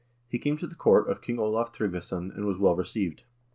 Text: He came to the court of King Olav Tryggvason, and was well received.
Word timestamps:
He 0.27 0.39
came 0.39 0.57
to 0.57 0.65
the 0.65 0.73
court 0.73 1.07
of 1.07 1.21
King 1.21 1.37
Olav 1.37 1.73
Tryggvason, 1.73 2.31
and 2.35 2.45
was 2.45 2.57
well 2.57 2.75
received. 2.75 3.21